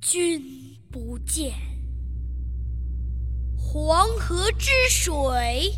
[0.00, 0.40] 君
[0.90, 1.52] 不见
[3.58, 5.72] 黄河之水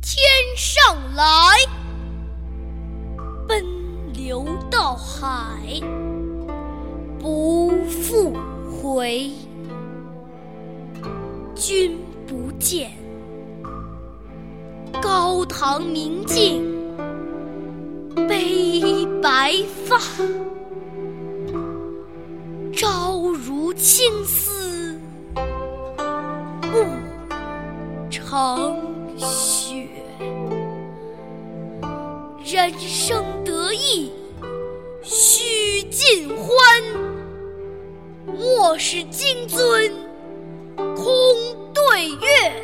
[0.00, 0.24] 天
[0.56, 1.24] 上来
[3.46, 3.62] 奔
[4.14, 6.13] 流到海。
[15.16, 16.74] 高堂明镜
[18.26, 19.54] 悲白
[19.86, 19.96] 发。
[22.72, 24.98] 朝如青丝
[26.62, 26.84] 暮
[28.10, 28.76] 成
[29.16, 29.88] 雪，
[32.44, 34.10] 人生得意
[35.04, 36.82] 须尽欢，
[38.26, 39.92] 莫使金樽
[40.96, 41.06] 空
[41.72, 42.63] 对月。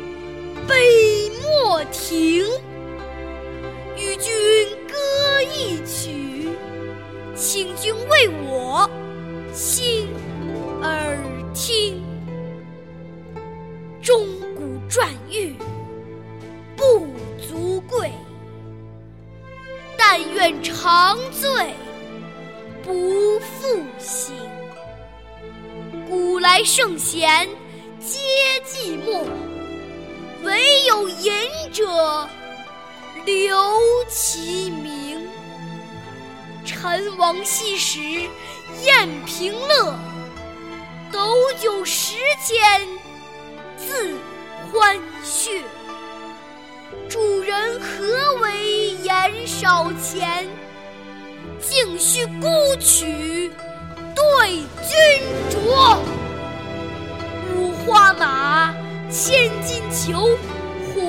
[1.91, 2.43] 停。
[3.97, 4.33] 与君
[4.87, 4.95] 歌
[5.53, 6.49] 一曲，
[7.35, 8.89] 请君为我。
[9.53, 10.07] 心
[10.81, 11.17] 耳
[11.53, 12.01] 听，
[14.01, 14.25] 钟
[14.55, 15.53] 鼓馔玉
[16.75, 17.05] 不
[17.37, 18.09] 足贵，
[19.97, 21.49] 但愿长醉
[22.81, 24.33] 不复醒。
[26.09, 27.47] 古来圣贤
[27.99, 28.19] 皆
[28.65, 29.25] 寂寞，
[31.01, 31.33] 有饮
[31.73, 32.29] 者
[33.25, 33.57] 留
[34.07, 35.27] 其名。
[36.63, 37.99] 陈王昔时
[38.85, 39.95] 宴平乐，
[41.11, 41.19] 斗
[41.59, 42.81] 酒十千
[43.79, 44.13] 恣
[44.71, 44.95] 欢
[45.25, 45.63] 谑。
[47.09, 50.47] 主人何为言少钱？
[51.59, 53.51] 径须沽取
[54.15, 54.49] 对
[54.87, 55.97] 君酌。
[57.55, 58.71] 五花马，
[59.09, 60.37] 千金裘，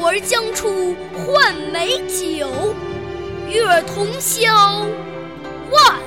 [0.08, 2.74] 儿将出换美酒，
[3.48, 4.86] 与尔同销
[5.70, 6.01] 万。